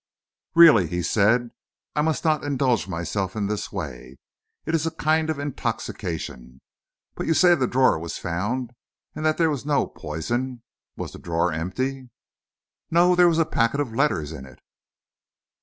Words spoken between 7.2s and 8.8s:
you say that the drawer was found